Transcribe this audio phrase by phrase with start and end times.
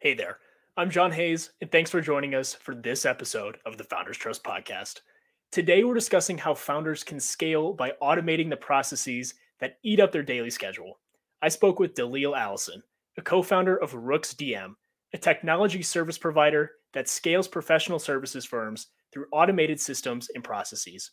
[0.00, 0.38] Hey there,
[0.76, 4.44] I'm John Hayes, and thanks for joining us for this episode of the Founders Trust
[4.44, 5.00] Podcast.
[5.50, 10.22] Today, we're discussing how founders can scale by automating the processes that eat up their
[10.22, 11.00] daily schedule.
[11.42, 12.80] I spoke with Dalil Allison,
[13.16, 14.74] a co founder of Rooks DM,
[15.14, 21.10] a technology service provider that scales professional services firms through automated systems and processes.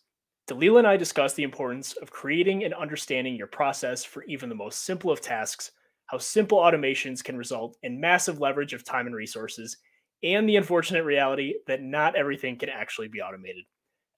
[0.47, 4.53] Dalil and I discussed the importance of creating and understanding your process for even the
[4.53, 5.71] most simple of tasks
[6.07, 9.77] how simple automations can result in massive leverage of time and resources,
[10.23, 13.63] and the unfortunate reality that not everything can actually be automated.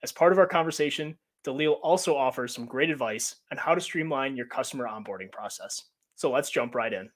[0.02, 4.36] As part of our conversation, Dalil also offers some great advice on how to streamline
[4.36, 5.84] your customer onboarding process.
[6.14, 7.10] So let's jump right in.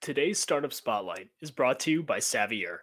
[0.00, 2.78] Today's Startup Spotlight is brought to you by Savier.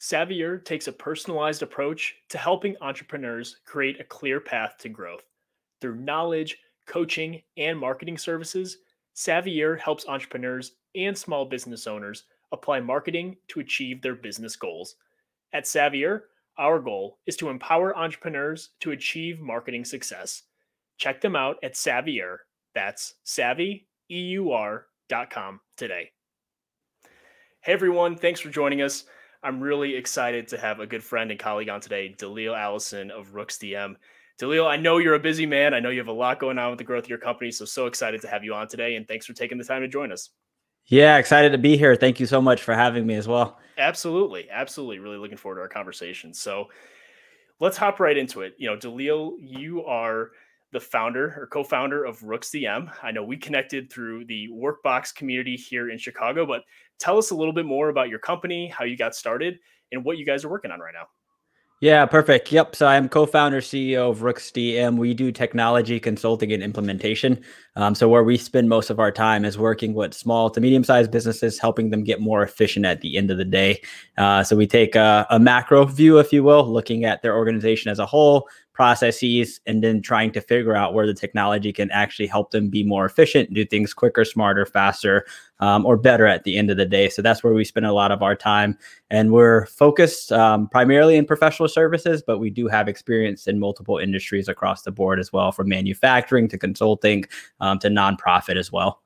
[0.00, 5.24] Savier takes a personalized approach to helping entrepreneurs create a clear path to growth.
[5.80, 8.78] Through knowledge, coaching, and marketing services,
[9.14, 14.96] Savier helps entrepreneurs and small business owners apply marketing to achieve their business goals.
[15.52, 16.22] At Savier,
[16.58, 20.42] our goal is to empower entrepreneurs to achieve marketing success.
[20.98, 22.38] Check them out at Savier,
[22.74, 23.80] that's savvyeur.com
[25.76, 26.10] today.
[27.60, 29.04] Hey everyone, thanks for joining us.
[29.42, 33.34] I'm really excited to have a good friend and colleague on today, Dalil Allison of
[33.34, 33.96] Rooks DM.
[34.40, 35.74] Dalil, I know you're a busy man.
[35.74, 37.50] I know you have a lot going on with the growth of your company.
[37.50, 38.96] So, so excited to have you on today.
[38.96, 40.30] And thanks for taking the time to join us.
[40.86, 41.94] Yeah, excited to be here.
[41.94, 43.58] Thank you so much for having me as well.
[43.78, 44.48] Absolutely.
[44.50, 44.98] Absolutely.
[44.98, 46.34] Really looking forward to our conversation.
[46.34, 46.68] So,
[47.60, 48.54] let's hop right into it.
[48.58, 50.30] You know, Dalil, you are
[50.72, 52.90] the founder or co-founder of Rooks DM.
[53.02, 56.62] I know we connected through the Workbox community here in Chicago, but
[56.98, 59.58] tell us a little bit more about your company, how you got started,
[59.92, 61.06] and what you guys are working on right now.
[61.82, 62.52] Yeah, perfect.
[62.52, 62.76] Yep.
[62.76, 64.96] So I'm co-founder, CEO of Rooks DM.
[64.96, 67.42] We do technology consulting and implementation.
[67.74, 71.10] Um, so where we spend most of our time is working with small to medium-sized
[71.10, 73.82] businesses, helping them get more efficient at the end of the day.
[74.16, 77.90] Uh, so we take a, a macro view, if you will, looking at their organization
[77.90, 82.26] as a whole, processes and then trying to figure out where the technology can actually
[82.26, 85.26] help them be more efficient, do things quicker, smarter, faster,
[85.62, 87.08] um, or better at the end of the day.
[87.08, 88.76] So that's where we spend a lot of our time.
[89.10, 93.98] And we're focused um, primarily in professional services, but we do have experience in multiple
[93.98, 97.24] industries across the board as well, from manufacturing to consulting
[97.60, 99.02] um, to nonprofit as well.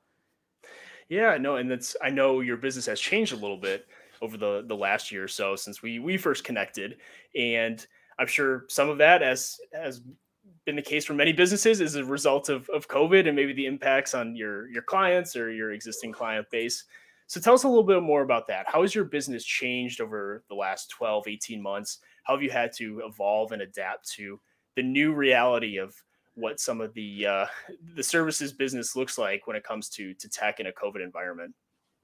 [1.09, 3.85] Yeah, no, and that's I know your business has changed a little bit
[4.19, 6.97] over the the last year or so since we we first connected,
[7.35, 7.85] and
[8.17, 10.01] I'm sure some of that, as has
[10.67, 13.65] been the case for many businesses, is a result of, of COVID and maybe the
[13.65, 16.83] impacts on your your clients or your existing client base.
[17.25, 18.65] So tell us a little bit more about that.
[18.67, 21.99] How has your business changed over the last 12, 18 months?
[22.23, 24.39] How have you had to evolve and adapt to
[24.75, 25.95] the new reality of
[26.35, 27.45] what some of the uh,
[27.95, 31.55] the services business looks like when it comes to to tech in a COVID environment?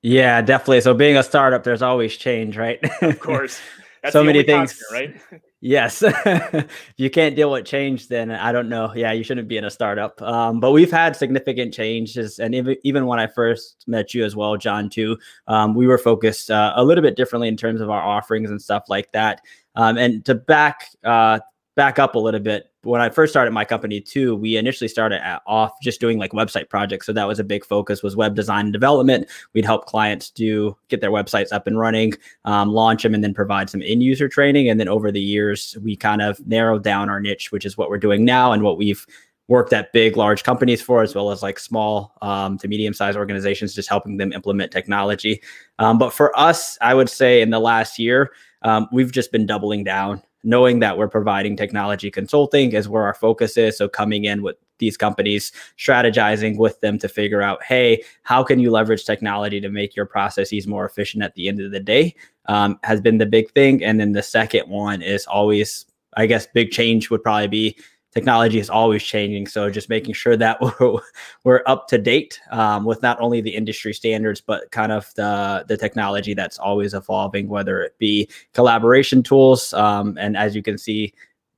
[0.02, 0.82] Yeah, definitely.
[0.82, 2.80] So being a startup, there's always change, right?
[3.02, 3.60] of course.
[4.02, 5.42] That's so many things, constant, right?
[5.64, 6.04] yes.
[6.04, 8.94] If you can't deal with change, then I don't know.
[8.94, 10.22] Yeah, you shouldn't be in a startup.
[10.22, 14.36] Um, but we've had significant changes, and even even when I first met you as
[14.36, 17.90] well, John, too, um, we were focused uh, a little bit differently in terms of
[17.90, 19.42] our offerings and stuff like that.
[19.76, 21.40] Um, and to back uh,
[21.76, 22.70] back up a little bit.
[22.84, 26.70] When i first started my company too we initially started off just doing like website
[26.70, 27.06] projects.
[27.06, 29.30] So that was a big focus was web design and development.
[29.54, 32.14] We'd help clients do get their websites up and running
[32.46, 34.70] um, launch them and then provide some end user training.
[34.70, 37.90] And then over the years we kind of narrowed down our niche which is what
[37.90, 39.06] we're doing now and what we've
[39.50, 43.18] worked at big large companies for as well as like small um, to medium sized
[43.18, 45.42] organizations just helping them implement technology.
[45.80, 48.32] Um, but for us i would say in the last year
[48.62, 53.14] um, we've just been doubling down knowing that we're providing technology consulting is where our
[53.14, 53.78] focus is.
[53.78, 58.60] So coming in with these companies, strategizing with them to figure out, hey, how can
[58.60, 62.16] you leverage technology to make your processes more efficient at the end of the day
[62.48, 63.84] um, has been the big thing.
[63.84, 65.86] And then the second one is always,
[66.18, 67.78] I guess, big change would probably be
[68.14, 69.48] technology is always changing.
[69.48, 71.00] So just making sure that we're,
[71.44, 75.66] we're up to date um, with not only the industry standards, but kind of the,
[75.68, 79.74] the technology that's always evolving, whether it be collaboration tools.
[79.74, 81.14] Um, and as you can see,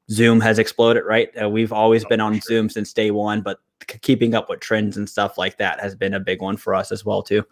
[0.09, 1.29] Zoom has exploded, right?
[1.41, 2.39] Uh, we've always oh, been on.
[2.39, 3.59] Zoom since day one, but
[3.89, 6.75] c- keeping up with trends and stuff like that has been a big one for
[6.75, 7.43] us as well, too.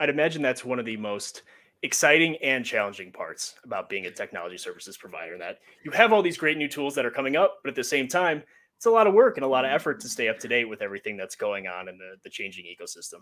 [0.00, 1.42] I'd imagine that's one of the most
[1.82, 6.36] exciting and challenging parts about being a technology services provider that you have all these
[6.36, 8.42] great new tools that are coming up, but at the same time,
[8.76, 10.66] it's a lot of work and a lot of effort to stay up to date
[10.66, 13.20] with everything that's going on in the, the changing ecosystem.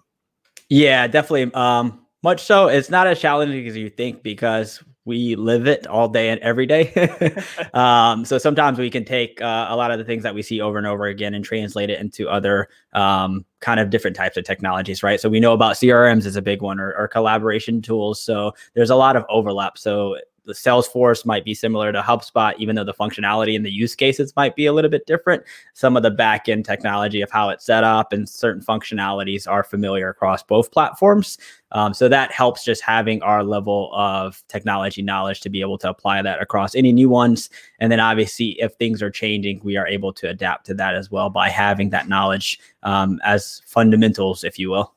[0.69, 1.53] Yeah, definitely.
[1.55, 2.69] Um, much so.
[2.69, 6.67] It's not as challenging as you think because we live it all day and every
[6.67, 6.93] day.
[7.75, 10.61] um, so sometimes we can take uh, a lot of the things that we see
[10.61, 14.45] over and over again and translate it into other um, kind of different types of
[14.45, 15.19] technologies, right?
[15.19, 18.21] So we know about CRMs is a big one or, or collaboration tools.
[18.21, 19.79] So there's a lot of overlap.
[19.79, 20.19] So
[20.49, 24.35] the Salesforce might be similar to HubSpot, even though the functionality and the use cases
[24.35, 25.45] might be a little bit different.
[25.75, 29.63] Some of the back end technology of how it's set up and certain functionalities are
[29.63, 31.37] familiar across both platforms.
[31.73, 35.91] Um, so that helps just having our level of technology knowledge to be able to
[35.91, 37.51] apply that across any new ones.
[37.79, 41.11] And then obviously, if things are changing, we are able to adapt to that as
[41.11, 44.95] well by having that knowledge um, as fundamentals, if you will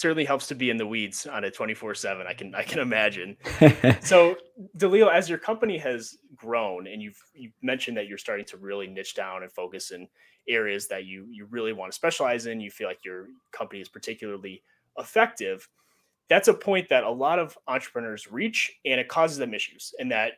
[0.00, 2.78] certainly helps to be in the weeds on a 24 7 i can i can
[2.78, 3.36] imagine.
[4.02, 4.36] So
[4.76, 8.86] Dalil as your company has grown and you've you mentioned that you're starting to really
[8.86, 10.08] niche down and focus in
[10.48, 13.88] areas that you you really want to specialize in you feel like your company is
[13.88, 14.62] particularly
[14.98, 15.68] effective
[16.28, 20.10] that's a point that a lot of entrepreneurs reach and it causes them issues and
[20.10, 20.32] that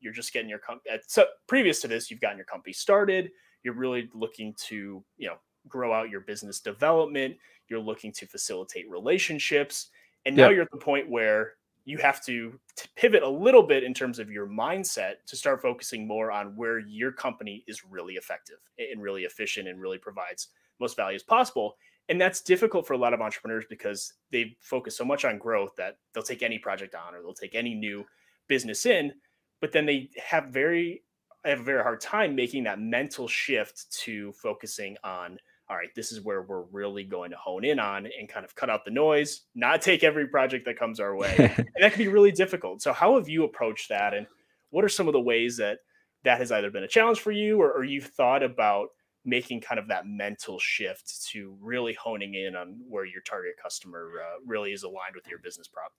[0.00, 3.30] you're just getting your company so previous to this you've gotten your company started
[3.62, 5.36] you're really looking to you know
[5.68, 7.36] grow out your business development
[7.68, 9.88] you're looking to facilitate relationships
[10.26, 10.52] and now yep.
[10.52, 11.54] you're at the point where
[11.84, 15.60] you have to, to pivot a little bit in terms of your mindset to start
[15.60, 20.48] focusing more on where your company is really effective and really efficient and really provides
[20.78, 21.76] most value as possible
[22.08, 25.74] and that's difficult for a lot of entrepreneurs because they focus so much on growth
[25.76, 28.04] that they'll take any project on or they'll take any new
[28.48, 29.12] business in
[29.60, 31.02] but then they have very
[31.44, 35.38] I have a very hard time making that mental shift to focusing on
[35.70, 38.54] all right, this is where we're really going to hone in on and kind of
[38.54, 41.34] cut out the noise, not take every project that comes our way.
[41.56, 42.82] and that can be really difficult.
[42.82, 44.12] So, how have you approached that?
[44.12, 44.26] And
[44.70, 45.78] what are some of the ways that
[46.24, 48.88] that has either been a challenge for you or, or you've thought about
[49.24, 54.10] making kind of that mental shift to really honing in on where your target customer
[54.20, 55.92] uh, really is aligned with your business prop?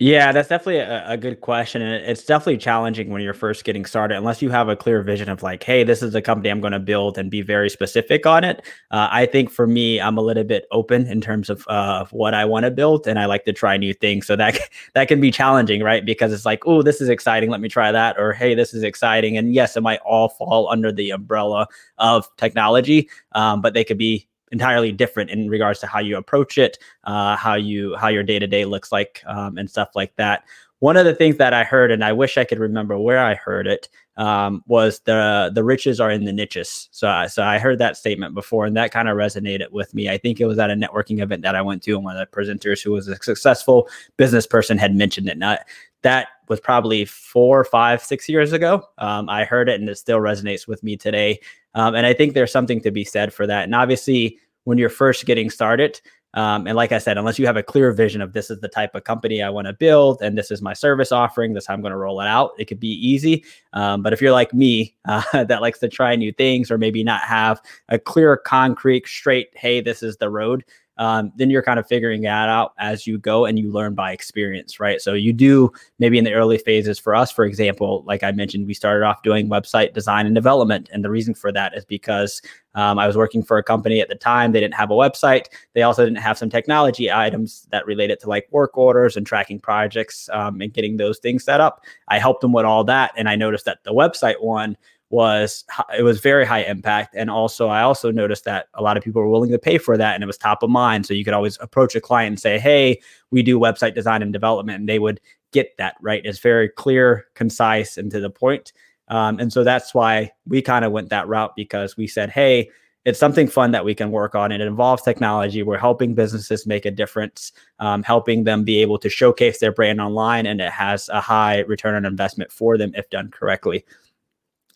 [0.00, 1.80] Yeah, that's definitely a, a, good question.
[1.80, 5.28] And it's definitely challenging when you're first getting started, unless you have a clear vision
[5.28, 8.26] of like, hey, this is the company I'm going to build and be very specific
[8.26, 8.66] on it.
[8.90, 12.34] Uh, I think for me, I'm a little bit open in terms of uh, what
[12.34, 14.26] I want to build and I like to try new things.
[14.26, 14.58] So that,
[14.94, 16.04] that can be challenging, right?
[16.04, 17.48] Because it's like, oh, this is exciting.
[17.48, 18.18] Let me try that.
[18.18, 19.36] Or, hey, this is exciting.
[19.36, 21.68] And yes, it might all fall under the umbrella
[21.98, 26.56] of technology, um, but they could be entirely different in regards to how you approach
[26.56, 26.78] it,
[27.10, 30.44] uh, how you how your day to day looks like, um, and stuff like that.
[30.78, 33.34] One of the things that I heard, and I wish I could remember where I
[33.34, 36.88] heard it, um, was the the riches are in the niches.
[36.92, 40.08] So, I, so I heard that statement before, and that kind of resonated with me.
[40.08, 42.20] I think it was at a networking event that I went to, and one of
[42.20, 45.38] the presenters who was a successful business person had mentioned it.
[45.38, 45.58] Now,
[46.02, 48.84] that was probably four, five, six years ago.
[48.98, 51.40] Um, I heard it, and it still resonates with me today.
[51.74, 53.64] Um, and I think there's something to be said for that.
[53.64, 56.00] And obviously, when you're first getting started.
[56.34, 58.68] Um, and like I said, unless you have a clear vision of this is the
[58.68, 61.74] type of company I want to build and this is my service offering, this how
[61.74, 63.44] I'm going to roll it out, it could be easy.
[63.72, 67.04] Um, but if you're like me uh, that likes to try new things or maybe
[67.04, 70.64] not have a clear, concrete, straight, hey, this is the road,
[70.96, 74.12] um, then you're kind of figuring that out as you go and you learn by
[74.12, 75.00] experience, right?
[75.00, 78.66] So you do maybe in the early phases for us, for example, like I mentioned,
[78.66, 80.88] we started off doing website design and development.
[80.92, 82.40] And the reason for that is because
[82.76, 84.52] um, I was working for a company at the time.
[84.52, 85.46] They didn't have a website.
[85.74, 89.60] They also didn't have some technology items that related to like work orders and tracking
[89.60, 91.84] projects um, and getting those things set up.
[92.08, 93.12] I helped them with all that.
[93.16, 94.76] And I noticed that the website one
[95.10, 95.64] was
[95.96, 97.14] it was very high impact.
[97.14, 99.96] And also i also noticed that a lot of people were willing to pay for
[99.96, 101.06] that and it was top of mind.
[101.06, 104.32] So you could always approach a client and say hey we do website design and
[104.32, 105.20] development and they would
[105.52, 106.22] get that right?
[106.24, 108.72] It's very clear concise and to the point.
[109.08, 112.70] Um, and so that's why we kind of went that route because we said hey
[113.04, 114.50] it's something fun that we can work on.
[114.50, 115.62] And it involves technology.
[115.62, 120.00] We're helping businesses make a difference, um, helping them be able to showcase their brand
[120.00, 123.84] online, and it has a high return on investment for them if done correctly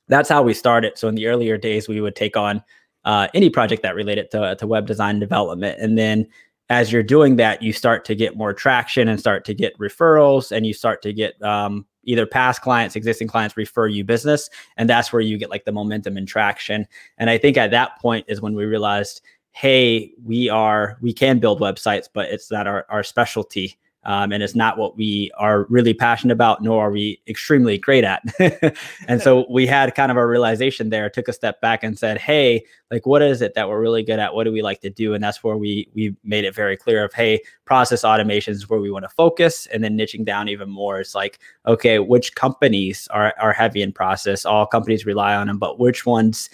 [0.08, 0.98] that's how we started.
[0.98, 2.62] So in the earlier days, we would take on
[3.04, 5.78] uh, any project that related to, to web design development.
[5.80, 6.26] And then
[6.70, 10.52] as you're doing that, you start to get more traction and start to get referrals
[10.52, 14.50] and you start to get um, either past clients, existing clients refer you business.
[14.76, 16.86] And that's where you get like the momentum and traction.
[17.16, 19.22] And I think at that point is when we realized,
[19.52, 24.42] hey, we are, we can build websites, but it's not our, our specialty um, and
[24.42, 28.22] it's not what we are really passionate about, nor are we extremely great at.
[29.08, 32.18] and so we had kind of a realization there, took a step back and said,
[32.18, 34.34] "Hey, like, what is it that we're really good at?
[34.34, 37.04] What do we like to do?" And that's where we we made it very clear
[37.04, 40.70] of, "Hey, process automation is where we want to focus," and then niching down even
[40.70, 41.00] more.
[41.00, 44.44] It's like, okay, which companies are are heavy in process?
[44.44, 46.48] All companies rely on them, but which ones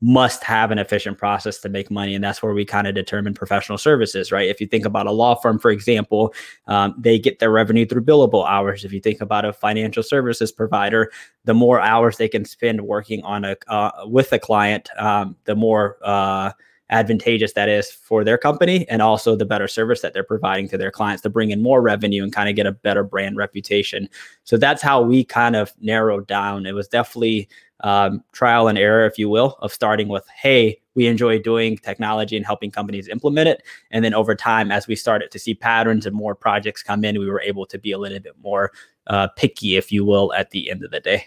[0.00, 2.14] must have an efficient process to make money.
[2.14, 4.48] And that's where we kind of determine professional services, right?
[4.48, 6.32] If you think about a law firm, for example,
[6.66, 8.84] um, they get their revenue through billable hours.
[8.84, 11.12] If you think about a financial services provider,
[11.44, 15.54] the more hours they can spend working on a uh, with a client, um, the
[15.54, 16.52] more uh,
[16.90, 20.76] advantageous that is for their company and also the better service that they're providing to
[20.76, 24.08] their clients to bring in more revenue and kind of get a better brand reputation.
[24.44, 26.66] So that's how we kind of narrowed down.
[26.66, 27.48] It was definitely
[27.80, 32.36] um, trial and error, if you will, of starting with, hey, we enjoy doing technology
[32.36, 33.62] and helping companies implement it.
[33.90, 37.18] And then over time, as we started to see patterns and more projects come in,
[37.18, 38.72] we were able to be a little bit more
[39.06, 41.26] uh, picky, if you will, at the end of the day.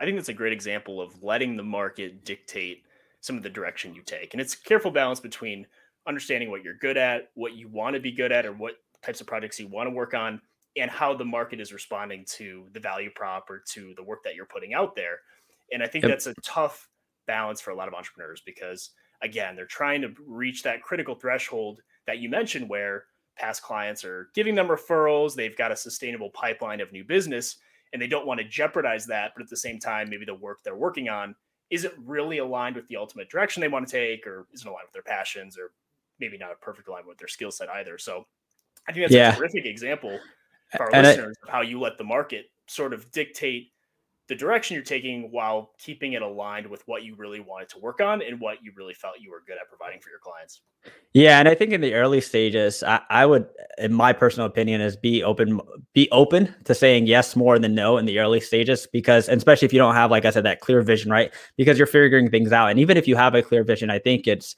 [0.00, 2.84] I think that's a great example of letting the market dictate
[3.20, 4.32] some of the direction you take.
[4.32, 5.66] And it's careful balance between
[6.06, 9.20] understanding what you're good at, what you want to be good at, or what types
[9.20, 10.40] of projects you want to work on,
[10.76, 14.34] and how the market is responding to the value prop or to the work that
[14.34, 15.18] you're putting out there.
[15.72, 16.12] And I think yep.
[16.12, 16.88] that's a tough
[17.26, 18.90] balance for a lot of entrepreneurs because,
[19.22, 23.04] again, they're trying to reach that critical threshold that you mentioned where
[23.36, 27.56] past clients are giving them referrals, they've got a sustainable pipeline of new business,
[27.92, 29.32] and they don't want to jeopardize that.
[29.34, 31.34] But at the same time, maybe the work they're working on
[31.70, 34.92] isn't really aligned with the ultimate direction they want to take or isn't aligned with
[34.92, 35.70] their passions or
[36.18, 37.96] maybe not a perfect alignment with their skill set either.
[37.96, 38.26] So
[38.88, 39.34] I think that's yeah.
[39.34, 40.18] a terrific example
[40.76, 43.70] for our and listeners I, of how you let the market sort of dictate
[44.30, 48.00] the direction you're taking while keeping it aligned with what you really wanted to work
[48.00, 50.60] on and what you really felt you were good at providing for your clients.
[51.12, 54.80] Yeah, and I think in the early stages, I, I, would, in my personal opinion,
[54.80, 55.60] is be open,
[55.94, 59.72] be open to saying yes more than no in the early stages, because especially if
[59.72, 61.34] you don't have, like I said, that clear vision, right?
[61.56, 64.28] Because you're figuring things out, and even if you have a clear vision, I think
[64.28, 64.54] it's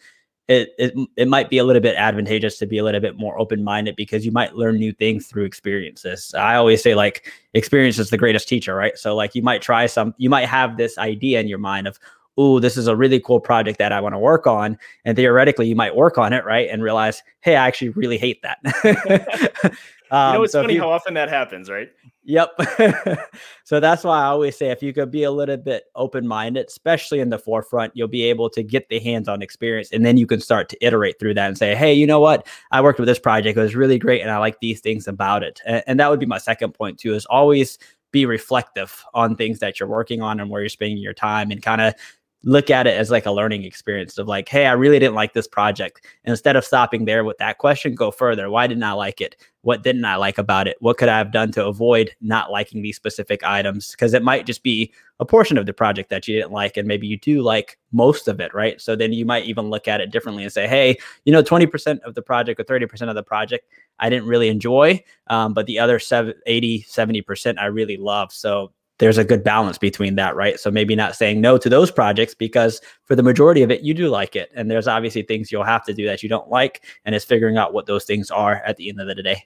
[0.52, 3.38] it, it it might be a little bit advantageous to be a little bit more
[3.38, 6.34] open minded because you might learn new things through experiences.
[6.36, 8.96] I always say like experience is the greatest teacher, right?
[8.98, 11.98] So like you might try some, you might have this idea in your mind of,
[12.36, 15.68] oh, this is a really cool project that I want to work on, and theoretically
[15.68, 19.74] you might work on it, right, and realize, hey, I actually really hate that.
[20.12, 21.88] Um, you know, it's so funny you, how often that happens, right?
[22.24, 22.50] Yep.
[23.64, 26.66] so that's why I always say if you could be a little bit open minded,
[26.68, 29.90] especially in the forefront, you'll be able to get the hands on experience.
[29.90, 32.46] And then you can start to iterate through that and say, hey, you know what?
[32.70, 33.56] I worked with this project.
[33.56, 34.20] It was really great.
[34.20, 35.62] And I like these things about it.
[35.64, 37.78] And, and that would be my second point, too, is always
[38.10, 41.62] be reflective on things that you're working on and where you're spending your time and
[41.62, 41.94] kind of
[42.44, 45.32] look at it as like a learning experience of like, hey, I really didn't like
[45.32, 46.04] this project.
[46.24, 48.50] And instead of stopping there with that question, go further.
[48.50, 49.36] Why didn't I like it?
[49.62, 50.76] What didn't I like about it?
[50.80, 53.92] What could I have done to avoid not liking these specific items?
[53.92, 56.88] Because it might just be a portion of the project that you didn't like, and
[56.88, 58.80] maybe you do like most of it, right?
[58.80, 62.00] So then you might even look at it differently and say, hey, you know, 20%
[62.00, 63.68] of the project or 30% of the project
[64.00, 68.32] I didn't really enjoy, um, but the other 70, 80, 70% I really love.
[68.32, 68.72] So
[69.02, 70.60] there's a good balance between that, right?
[70.60, 73.94] So maybe not saying no to those projects because for the majority of it, you
[73.94, 74.52] do like it.
[74.54, 76.84] And there's obviously things you'll have to do that you don't like.
[77.04, 79.44] And it's figuring out what those things are at the end of the day.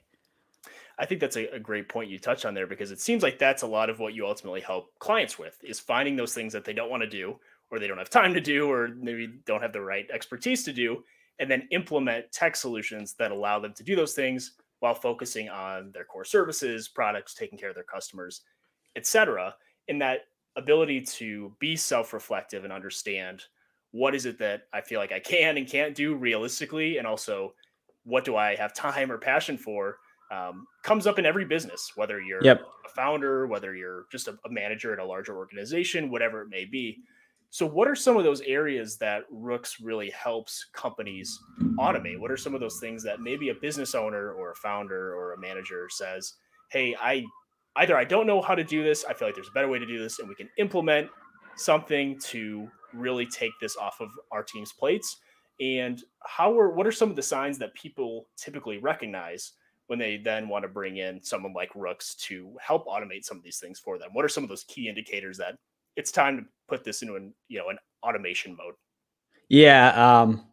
[0.99, 3.39] I think that's a, a, great point you touched on there because it seems like
[3.39, 6.63] that's a lot of what you ultimately help clients with is finding those things that
[6.63, 7.39] they don't want to do
[7.71, 10.73] or they don't have time to do or maybe don't have the right expertise to
[10.73, 11.03] do
[11.39, 15.91] and then implement tech solutions that allow them to do those things while focusing on
[15.93, 18.41] their core services, products, taking care of their customers
[18.97, 19.55] etc.
[19.87, 20.21] In that
[20.57, 23.43] ability to be self-reflective and understand
[23.91, 27.53] what is it that I feel like I can and can't do realistically, and also
[28.03, 29.97] what do I have time or passion for,
[30.31, 32.61] um, comes up in every business, whether you're yep.
[32.85, 36.65] a founder, whether you're just a, a manager at a larger organization, whatever it may
[36.65, 36.99] be.
[37.49, 41.39] So, what are some of those areas that Rooks really helps companies
[41.79, 42.19] automate?
[42.19, 45.33] What are some of those things that maybe a business owner or a founder or
[45.33, 46.33] a manager says,
[46.71, 47.23] Hey, I
[47.77, 49.79] either I don't know how to do this, I feel like there's a better way
[49.79, 51.09] to do this, and we can implement
[51.55, 55.17] something to really take this off of our team's plates.
[55.59, 59.53] And how are what are some of the signs that people typically recognize
[59.87, 63.43] when they then want to bring in someone like Rooks to help automate some of
[63.43, 64.09] these things for them?
[64.13, 65.55] What are some of those key indicators that
[65.95, 68.75] it's time to put this into an you know an automation mode?
[69.49, 69.89] Yeah,
[70.21, 70.45] um,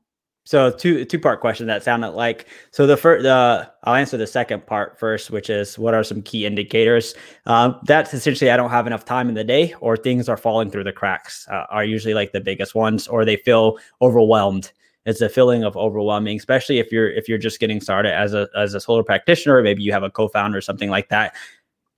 [0.45, 4.27] so two two part question that sounded like so the first uh, I'll answer the
[4.27, 7.15] second part first, which is what are some key indicators?
[7.47, 10.71] Um, that's essentially I don't have enough time in the day, or things are falling
[10.71, 11.49] through the cracks.
[11.51, 14.71] Uh, are usually like the biggest ones, or they feel overwhelmed.
[15.07, 18.49] It's a feeling of overwhelming, especially if you're if you're just getting started as a
[18.57, 21.35] as a solo practitioner, maybe you have a co-founder or something like that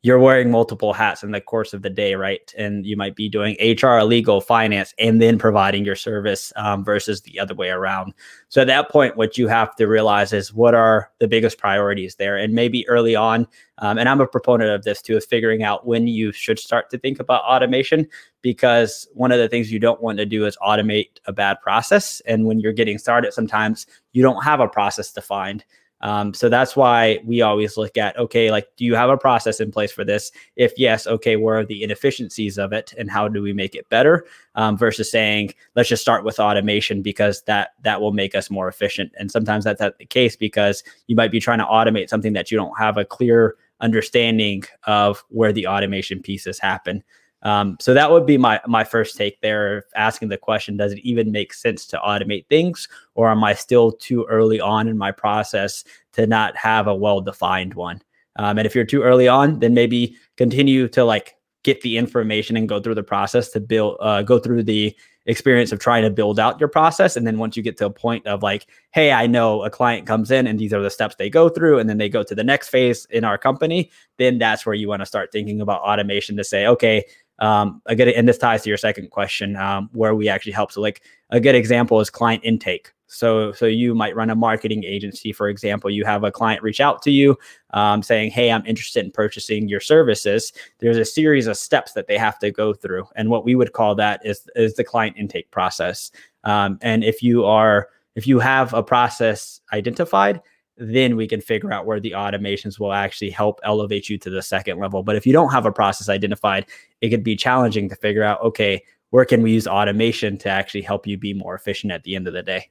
[0.02, 2.54] you're wearing multiple hats in the course of the day, right?
[2.56, 7.22] And you might be doing HR, legal, finance, and then providing your service um, versus
[7.22, 8.14] the other way around.
[8.48, 12.14] So at that point, what you have to realize is what are the biggest priorities
[12.16, 13.48] there, and maybe early on.
[13.78, 16.88] Um, and I'm a proponent of this too, is figuring out when you should start
[16.90, 18.06] to think about automation,
[18.42, 22.20] because one of the things you don't want to do is automate a bad process.
[22.26, 25.64] And when you're getting started, sometimes you don't have a process defined.
[26.02, 29.60] Um, so that's why we always look at okay, like, do you have a process
[29.60, 30.30] in place for this?
[30.56, 33.88] If yes, okay, where are the inefficiencies of it, and how do we make it
[33.88, 34.26] better?
[34.54, 38.68] Um, versus saying let's just start with automation because that that will make us more
[38.68, 39.12] efficient.
[39.18, 42.50] And sometimes that's not the case because you might be trying to automate something that
[42.50, 47.02] you don't have a clear understanding of where the automation pieces happen.
[47.46, 49.84] Um, so that would be my my first take there.
[49.94, 53.92] Asking the question: Does it even make sense to automate things, or am I still
[53.92, 55.84] too early on in my process
[56.14, 58.02] to not have a well defined one?
[58.34, 62.56] Um, and if you're too early on, then maybe continue to like get the information
[62.56, 66.10] and go through the process to build, uh, go through the experience of trying to
[66.10, 67.16] build out your process.
[67.16, 70.06] And then once you get to a point of like, hey, I know a client
[70.06, 72.34] comes in and these are the steps they go through, and then they go to
[72.34, 75.80] the next phase in our company, then that's where you want to start thinking about
[75.80, 77.04] automation to say, okay,
[77.38, 80.72] um, a good and this ties to your second question um, where we actually help.
[80.72, 82.92] So like a good example is client intake.
[83.08, 86.80] So so you might run a marketing agency for example you have a client reach
[86.80, 87.36] out to you
[87.70, 90.52] um, saying hey i'm interested in purchasing your services.
[90.80, 93.72] There's a series of steps that they have to go through and what we would
[93.72, 96.10] call that is is the client intake process.
[96.42, 100.40] Um, and if you are if you have a process identified
[100.78, 104.42] then we can figure out where the automations will actually help elevate you to the
[104.42, 105.02] second level.
[105.02, 106.66] But if you don't have a process identified,
[107.00, 110.82] it could be challenging to figure out, okay, where can we use automation to actually
[110.82, 112.68] help you be more efficient at the end of the day?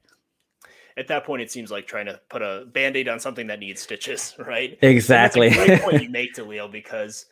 [0.96, 3.58] At that point, it seems like trying to put a band aid on something that
[3.58, 4.78] needs stitches, right?
[4.82, 5.50] Exactly.
[5.50, 7.26] great point you make, Leo, because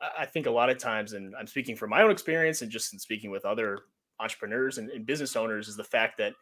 [0.00, 2.92] I think a lot of times, and I'm speaking from my own experience and just
[2.92, 3.80] in speaking with other
[4.20, 6.34] entrepreneurs and, and business owners, is the fact that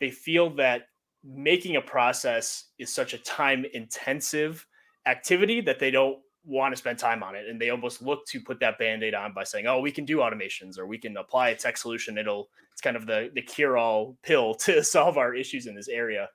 [0.00, 0.82] they feel that
[1.24, 4.66] making a process is such a time intensive
[5.06, 8.40] activity that they don't want to spend time on it and they almost look to
[8.40, 11.50] put that band-aid on by saying oh we can do automations or we can apply
[11.50, 15.34] a tech solution it'll it's kind of the the cure all pill to solve our
[15.34, 16.28] issues in this area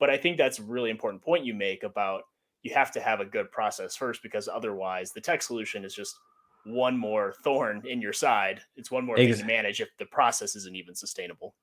[0.00, 2.22] but i think that's a really important point you make about
[2.62, 6.16] you have to have a good process first because otherwise the tech solution is just
[6.64, 9.34] one more thorn in your side it's one more exactly.
[9.34, 11.54] thing to manage if the process isn't even sustainable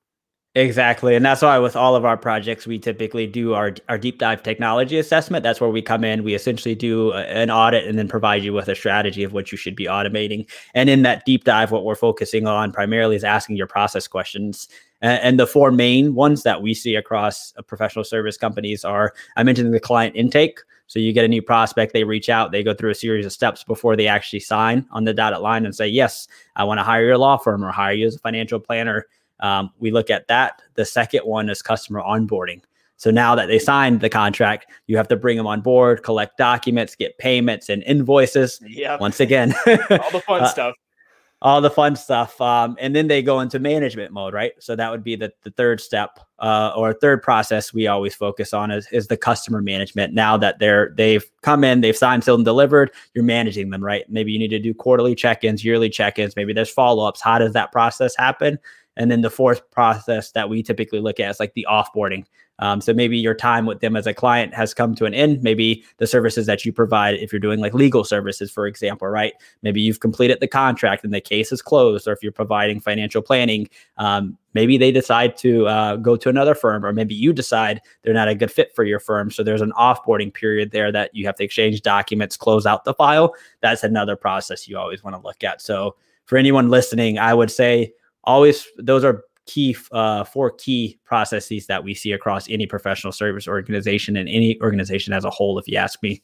[0.56, 1.14] Exactly.
[1.14, 4.42] And that's why with all of our projects, we typically do our, our deep dive
[4.42, 5.44] technology assessment.
[5.44, 6.24] That's where we come in.
[6.24, 9.52] We essentially do a, an audit and then provide you with a strategy of what
[9.52, 10.50] you should be automating.
[10.74, 14.66] And in that deep dive, what we're focusing on primarily is asking your process questions.
[15.00, 19.14] And, and the four main ones that we see across uh, professional service companies are
[19.36, 20.58] I mentioned the client intake.
[20.88, 23.30] So you get a new prospect, they reach out, they go through a series of
[23.30, 26.82] steps before they actually sign on the dotted line and say, Yes, I want to
[26.82, 29.06] hire your law firm or hire you as a financial planner
[29.40, 30.62] um, we look at that.
[30.74, 32.62] The second one is customer onboarding.
[33.00, 36.36] So now that they signed the contract, you have to bring them on board, collect
[36.36, 38.60] documents, get payments and invoices.
[38.62, 38.98] Yeah.
[39.00, 40.74] Once again, all the fun uh, stuff.
[41.40, 42.38] All the fun stuff.
[42.42, 44.52] Um, and then they go into management mode, right?
[44.58, 48.52] So that would be the, the third step uh, or third process we always focus
[48.52, 50.12] on is, is the customer management.
[50.12, 54.04] Now that they're they've come in, they've signed, sealed, and delivered, you're managing them, right?
[54.10, 57.22] Maybe you need to do quarterly check-ins, yearly check-ins, maybe there's follow-ups.
[57.22, 58.58] How does that process happen?
[58.96, 62.24] And then the fourth process that we typically look at is like the offboarding.
[62.60, 65.42] Um, so maybe your time with them as a client has come to an end.
[65.42, 69.32] Maybe the services that you provide, if you're doing like legal services, for example, right?
[69.62, 73.22] Maybe you've completed the contract and the case is closed, or if you're providing financial
[73.22, 77.80] planning, um, maybe they decide to uh, go to another firm, or maybe you decide
[78.02, 79.30] they're not a good fit for your firm.
[79.30, 82.92] So there's an offboarding period there that you have to exchange documents, close out the
[82.92, 83.34] file.
[83.62, 85.62] That's another process you always want to look at.
[85.62, 91.66] So for anyone listening, I would say always those are key uh, four key processes
[91.66, 95.66] that we see across any professional service organization and any organization as a whole if
[95.66, 96.22] you ask me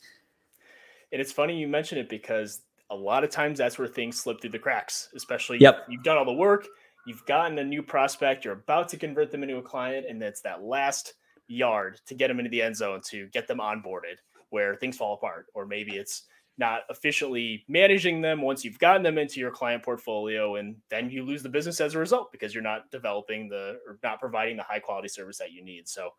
[1.12, 4.40] and it's funny you mention it because a lot of times that's where things slip
[4.40, 5.84] through the cracks especially yep.
[5.88, 6.66] you've done all the work
[7.06, 10.42] you've gotten a new prospect you're about to convert them into a client and it's
[10.42, 11.14] that last
[11.48, 14.16] yard to get them into the end zone to get them onboarded
[14.50, 16.24] where things fall apart or maybe it's
[16.58, 18.40] not efficiently managing them.
[18.40, 21.94] Once you've gotten them into your client portfolio and then you lose the business as
[21.94, 25.52] a result because you're not developing the or not providing the high quality service that
[25.52, 25.86] you need.
[25.88, 26.10] So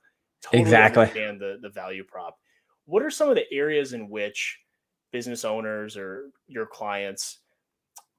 [0.41, 1.03] totally exactly.
[1.03, 2.37] understand the, the value prop.
[2.85, 4.59] What are some of the areas in which
[5.11, 7.39] business owners or your clients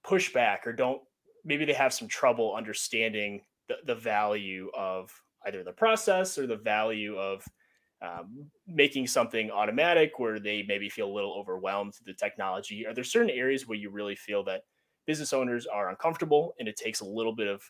[0.02, 1.02] push back or don't
[1.44, 5.12] maybe they have some trouble understanding the, the value of
[5.46, 7.44] either the process or the value of
[8.02, 12.86] um, making something automatic where they maybe feel a little overwhelmed with the technology?
[12.86, 14.62] Are there certain areas where you really feel that
[15.06, 17.62] business owners are uncomfortable and it takes a little bit of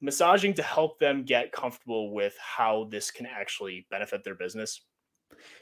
[0.00, 4.82] massaging to help them get comfortable with how this can actually benefit their business?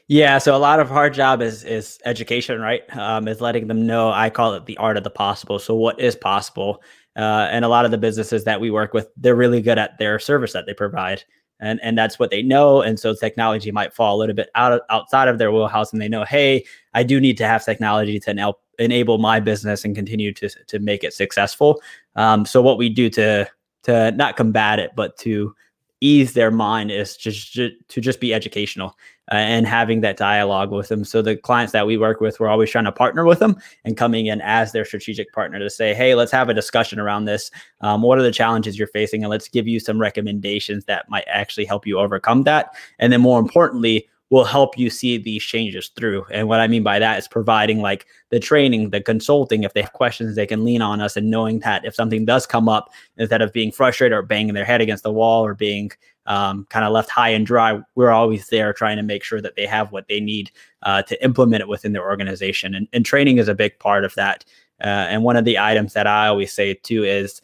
[0.07, 2.83] Yeah, so a lot of our job is is education, right?
[2.97, 4.11] Um, is letting them know.
[4.11, 5.59] I call it the art of the possible.
[5.59, 6.81] So what is possible?
[7.17, 9.97] Uh, and a lot of the businesses that we work with, they're really good at
[9.97, 11.23] their service that they provide,
[11.59, 12.81] and and that's what they know.
[12.81, 16.01] And so technology might fall a little bit out of, outside of their wheelhouse, and
[16.01, 19.95] they know, hey, I do need to have technology to help enable my business and
[19.95, 21.81] continue to to make it successful.
[22.15, 23.49] Um, so what we do to
[23.83, 25.55] to not combat it, but to
[25.99, 28.95] ease their mind is just, to just be educational
[29.29, 31.03] and having that dialogue with them.
[31.03, 33.97] So the clients that we work with, we're always trying to partner with them and
[33.97, 37.51] coming in as their strategic partner to say, hey, let's have a discussion around this.
[37.81, 41.25] Um, what are the challenges you're facing, and let's give you some recommendations that might
[41.27, 42.73] actually help you overcome that.
[42.99, 46.25] And then more importantly, will help you see these changes through.
[46.31, 49.63] And what I mean by that is providing like the training, the consulting.
[49.63, 52.45] If they have questions, they can lean on us and knowing that if something does
[52.45, 55.91] come up, instead of being frustrated or banging their head against the wall or being
[56.25, 59.55] um, kind of left high and dry, we're always there trying to make sure that
[59.55, 60.51] they have what they need
[60.83, 62.75] uh, to implement it within their organization.
[62.75, 64.43] And, and training is a big part of that.
[64.81, 67.41] Uh, and one of the items that I always say too is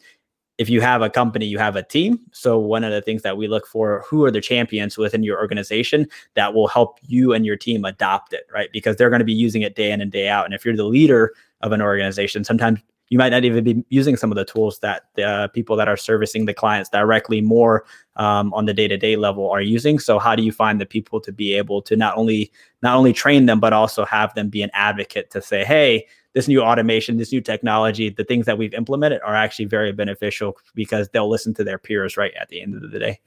[0.58, 2.20] if you have a company, you have a team.
[2.32, 5.38] So one of the things that we look for, who are the champions within your
[5.38, 8.68] organization that will help you and your team adopt it, right?
[8.72, 10.44] Because they're going to be using it day in and day out.
[10.44, 14.16] And if you're the leader of an organization, sometimes you might not even be using
[14.16, 17.84] some of the tools that the uh, people that are servicing the clients directly more
[18.16, 21.30] um, on the day-to-day level are using so how do you find the people to
[21.30, 22.50] be able to not only
[22.82, 26.48] not only train them but also have them be an advocate to say hey this
[26.48, 31.08] new automation, this new technology, the things that we've implemented are actually very beneficial because
[31.08, 33.20] they'll listen to their peers right at the end of the day.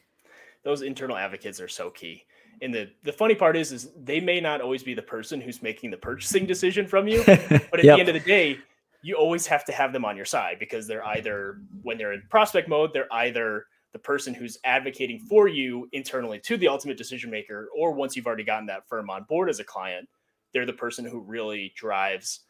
[0.63, 2.25] Those internal advocates are so key.
[2.61, 5.61] And the the funny part is is they may not always be the person who's
[5.61, 7.95] making the purchasing decision from you, but at yep.
[7.95, 8.57] the end of the day,
[9.03, 12.23] you always have to have them on your side because they're either when they're in
[12.29, 17.29] prospect mode, they're either the person who's advocating for you internally to the ultimate decision
[17.29, 20.09] maker, or once you've already gotten that firm on board as a client,
[20.51, 22.41] they're the person who really drives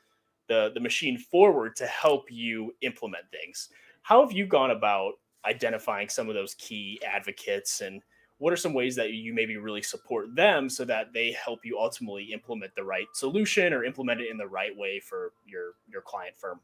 [0.47, 3.69] the the machine forward to help you implement things.
[4.01, 5.13] How have you gone about
[5.45, 8.01] identifying some of those key advocates and
[8.39, 11.79] what are some ways that you maybe really support them so that they help you
[11.79, 16.01] ultimately implement the right solution or implement it in the right way for your your
[16.01, 16.59] client firm?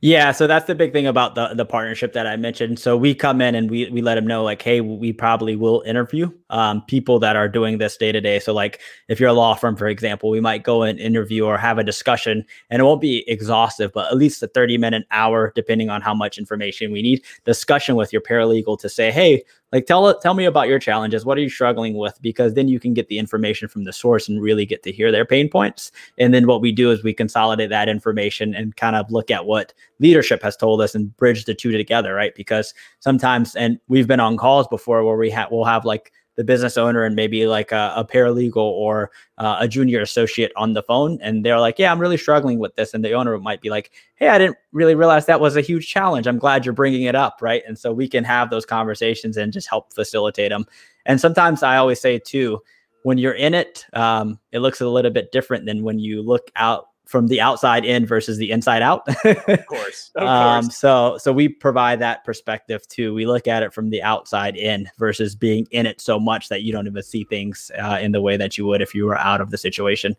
[0.00, 2.78] Yeah, so that's the big thing about the the partnership that I mentioned.
[2.78, 5.82] So we come in and we we let them know like, hey, we probably will
[5.86, 8.38] interview um, people that are doing this day to day.
[8.38, 11.56] So like, if you're a law firm, for example, we might go and interview or
[11.58, 15.52] have a discussion, and it won't be exhaustive, but at least a 30 minute hour,
[15.54, 19.42] depending on how much information we need, discussion with your paralegal to say, hey,
[19.76, 21.26] like tell tell me about your challenges.
[21.26, 22.18] What are you struggling with?
[22.22, 25.12] Because then you can get the information from the source and really get to hear
[25.12, 25.92] their pain points.
[26.16, 29.44] And then what we do is we consolidate that information and kind of look at
[29.44, 32.34] what leadership has told us and bridge the two together right?
[32.34, 36.44] Because sometimes and we've been on calls before where we have we'll have like the
[36.44, 40.82] business owner and maybe like a, a paralegal or uh, a junior associate on the
[40.82, 43.70] phone and they're like yeah i'm really struggling with this and the owner might be
[43.70, 46.26] like hey i didn't really realize that was a huge challenge.
[46.26, 47.62] I'm glad you're bringing it up right?
[47.66, 50.66] And so we can have those conversations and just help facilitate them
[51.06, 52.60] and sometimes i always say too
[53.02, 56.50] when you're in it um, it looks a little bit different than when you look
[56.56, 59.08] out from the outside in versus the inside out.
[59.24, 60.10] of course.
[60.16, 60.76] Of um, course.
[60.76, 63.14] so so we provide that perspective too.
[63.14, 66.62] We look at it from the outside in versus being in it so much that
[66.62, 69.18] you don't even see things uh, in the way that you would if you were
[69.18, 70.16] out of the situation.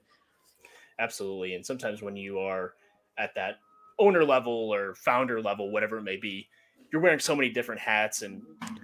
[1.00, 1.54] Absolutely.
[1.54, 2.73] And sometimes when you are
[3.17, 3.60] at that
[4.00, 6.47] owner level or founder level, whatever it may be,
[6.91, 8.41] you're wearing so many different hats and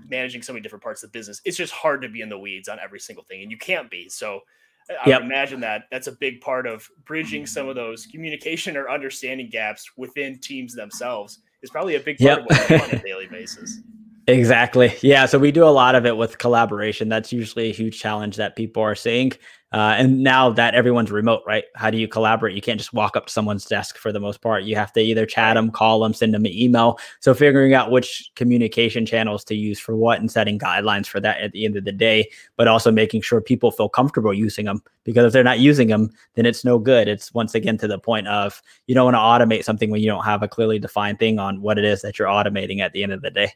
[0.09, 1.41] managing so many different parts of the business.
[1.45, 3.89] It's just hard to be in the weeds on every single thing, and you can't
[3.89, 4.09] be.
[4.09, 4.41] So
[4.89, 5.21] I yep.
[5.21, 9.49] would imagine that that's a big part of bridging some of those communication or understanding
[9.49, 12.49] gaps within teams themselves is probably a big part yep.
[12.49, 13.79] of what on a daily basis.
[14.27, 14.93] Exactly.
[15.01, 15.25] Yeah.
[15.25, 17.09] So we do a lot of it with collaboration.
[17.09, 19.33] That's usually a huge challenge that people are seeing.
[19.73, 21.65] Uh, and now that everyone's remote, right?
[21.75, 22.55] How do you collaborate?
[22.55, 24.63] You can't just walk up to someone's desk for the most part.
[24.63, 26.99] You have to either chat them, call them, send them an email.
[27.19, 31.41] So figuring out which communication channels to use for what and setting guidelines for that
[31.41, 34.83] at the end of the day, but also making sure people feel comfortable using them.
[35.03, 37.07] Because if they're not using them, then it's no good.
[37.09, 39.19] It's once again to the point of you don't want to
[39.55, 42.19] automate something when you don't have a clearly defined thing on what it is that
[42.19, 43.51] you're automating at the end of the day.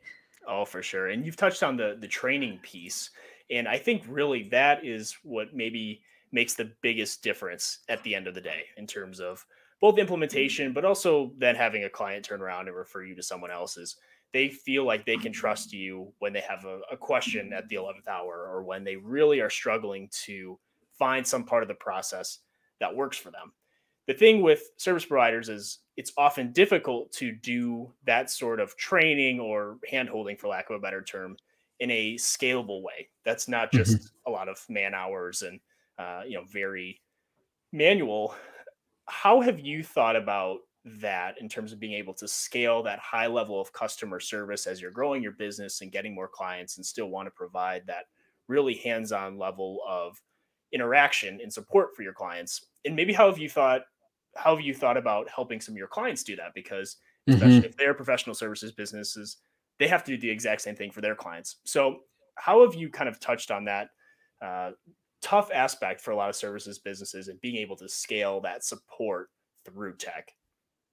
[0.48, 1.08] Oh, for sure.
[1.08, 3.12] And you've touched on the the training piece.
[3.50, 8.28] And I think really that is what maybe makes the biggest difference at the end
[8.28, 9.46] of the day in terms of
[9.80, 13.52] both implementation, but also then having a client turn around and refer you to someone
[13.52, 13.96] else's
[14.34, 17.76] they feel like they can trust you when they have a, a question at the
[17.76, 20.60] 11th hour or when they really are struggling to
[20.98, 22.40] find some part of the process
[22.80, 23.54] that works for them.
[24.08, 29.40] The thing with service providers is it's often difficult to do that sort of training
[29.40, 31.36] or handholding, for lack of a better term,
[31.80, 33.10] in a scalable way.
[33.26, 34.30] That's not just mm-hmm.
[34.30, 35.60] a lot of man hours and
[35.98, 37.02] uh, you know very
[37.74, 38.36] manual.
[39.08, 43.28] How have you thought about that in terms of being able to scale that high
[43.28, 47.10] level of customer service as you're growing your business and getting more clients and still
[47.10, 48.06] want to provide that
[48.48, 50.22] really hands-on level of
[50.72, 53.82] interaction and support for your clients and maybe how have you thought
[54.38, 56.54] how have you thought about helping some of your clients do that?
[56.56, 56.98] Because
[57.28, 57.66] especially mm-hmm.
[57.66, 59.38] if they're professional services businesses
[59.80, 61.58] they have to do the exact same thing for their clients.
[61.66, 62.00] So
[62.36, 63.90] how have you kind of touched on that
[64.42, 64.72] uh,
[65.22, 69.30] tough aspect for a lot of services businesses and being able to scale that support
[69.66, 70.32] through tech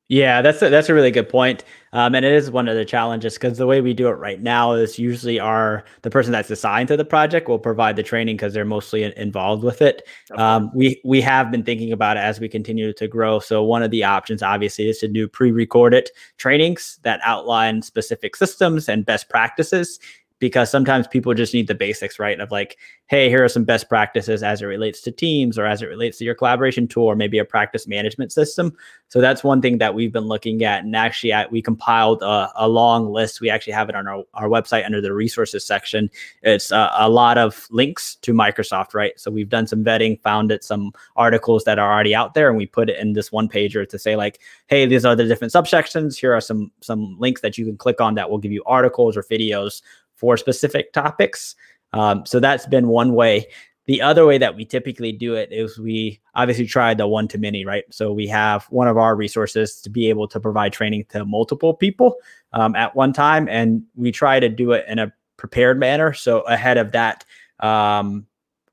[0.08, 1.64] yeah, that's a, that's a really good point.
[1.94, 4.40] Um, and it is one of the challenges because the way we do it right
[4.42, 8.36] now is usually our the person that's assigned to the project will provide the training
[8.36, 10.06] because they're mostly involved with it.
[10.30, 10.42] Okay.
[10.42, 13.38] Um, we we have been thinking about it as we continue to grow.
[13.38, 18.88] So one of the options, obviously, is to do pre-recorded trainings that outline specific systems
[18.88, 20.00] and best practices
[20.44, 22.38] because sometimes people just need the basics, right?
[22.38, 22.76] Of like,
[23.06, 26.18] hey, here are some best practices as it relates to teams or as it relates
[26.18, 28.76] to your collaboration tool or maybe a practice management system.
[29.08, 30.84] So that's one thing that we've been looking at.
[30.84, 33.40] And actually, we compiled a, a, long list.
[33.40, 36.10] We actually have it on our, our website under the resources section.
[36.42, 39.18] It's a, a lot of links to Microsoft, right?
[39.18, 42.58] So we've done some vetting, found it some articles that are already out there, and
[42.58, 45.54] we put it in this one pager to say like, hey, these are the different
[45.54, 46.18] subsections.
[46.18, 49.16] Here are some some links that you can click on that will give you articles
[49.16, 49.80] or videos
[50.24, 51.54] for specific topics.
[51.92, 53.46] Um, so that's been one way.
[53.84, 57.36] The other way that we typically do it is we obviously try the one to
[57.36, 57.84] many, right?
[57.90, 61.74] So we have one of our resources to be able to provide training to multiple
[61.74, 62.16] people
[62.54, 66.14] um, at one time, and we try to do it in a prepared manner.
[66.14, 67.26] So ahead of that
[67.60, 68.26] um,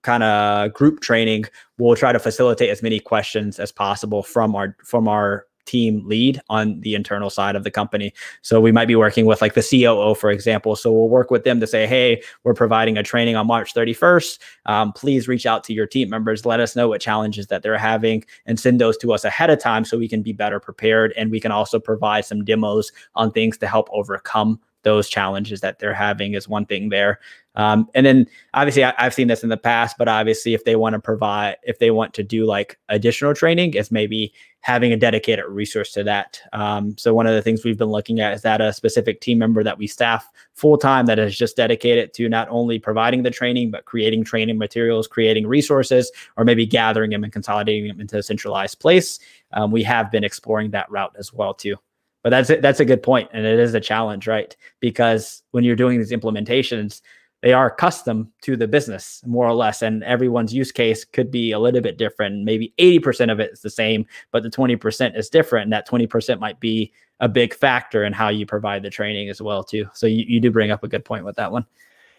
[0.04, 1.44] kind of group training,
[1.78, 6.42] we'll try to facilitate as many questions as possible from our from our team lead
[6.50, 8.14] on the internal side of the company.
[8.42, 10.76] So we might be working with like the COO, for example.
[10.76, 14.40] So we'll work with them to say, hey, we're providing a training on March 31st.
[14.66, 16.46] Um, please reach out to your team members.
[16.46, 19.60] Let us know what challenges that they're having and send those to us ahead of
[19.60, 21.14] time so we can be better prepared.
[21.16, 25.80] And we can also provide some demos on things to help overcome those challenges that
[25.80, 27.20] they're having is one thing there.
[27.56, 30.76] Um, and then obviously I, have seen this in the past, but obviously if they
[30.76, 34.98] want to provide, if they want to do like additional training, it's maybe having a
[34.98, 36.40] dedicated resource to that.
[36.54, 39.40] Um, so one of the things we've been looking at is that a specific team
[39.40, 43.32] member that we staff full time that is just dedicated to not only providing the
[43.32, 48.18] training, but creating training materials, creating resources, or maybe gathering them and consolidating them into
[48.18, 49.20] a centralized place.
[49.54, 51.76] Um, we have been exploring that route as well too.
[52.24, 54.56] But that's that's a good point, and it is a challenge, right?
[54.80, 57.02] Because when you're doing these implementations,
[57.42, 61.52] they are custom to the business more or less and everyone's use case could be
[61.52, 62.44] a little bit different.
[62.44, 66.40] Maybe 80% of it is the same but the 20% is different and that 20%
[66.40, 69.88] might be a big factor in how you provide the training as well too.
[69.94, 71.66] So you, you do bring up a good point with that one.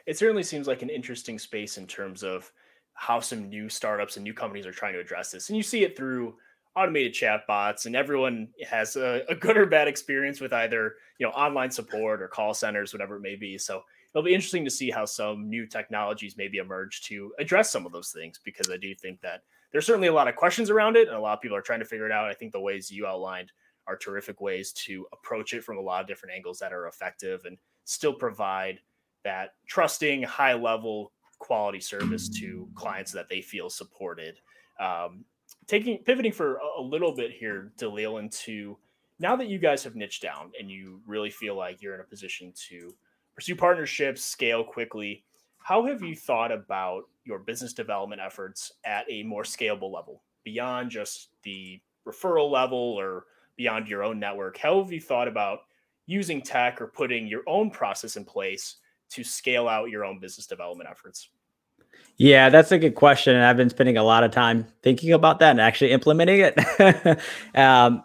[0.06, 2.50] It certainly seems like an interesting space in terms of
[2.94, 5.82] how some new startups and new companies are trying to address this and you see
[5.82, 6.34] it through
[6.76, 11.32] automated chatbots and everyone has a, a good or bad experience with either you know
[11.32, 13.58] online support or call centers whatever it may be.
[13.58, 13.82] So
[14.14, 17.92] it'll be interesting to see how some new technologies maybe emerge to address some of
[17.92, 21.08] those things because I do think that there's certainly a lot of questions around it
[21.08, 22.28] and a lot of people are trying to figure it out.
[22.28, 23.52] I think the ways you outlined
[23.86, 27.40] are terrific ways to approach it from a lot of different angles that are effective
[27.46, 28.78] and still provide
[29.24, 34.36] that trusting, high level quality service to clients that they feel supported.
[34.78, 35.24] Um,
[35.66, 38.76] taking pivoting for a little bit here, Dalil, into
[39.18, 42.04] now that you guys have niched down and you really feel like you're in a
[42.04, 42.94] position to
[43.34, 45.24] pursue partnerships, scale quickly.
[45.58, 50.90] How have you thought about your business development efforts at a more scalable level beyond
[50.90, 54.58] just the referral level or beyond your own network?
[54.58, 55.60] How have you thought about
[56.06, 58.76] using tech or putting your own process in place
[59.10, 61.28] to scale out your own business development efforts?
[62.16, 63.34] Yeah, that's a good question.
[63.34, 67.20] And I've been spending a lot of time thinking about that and actually implementing it.
[67.54, 68.04] um,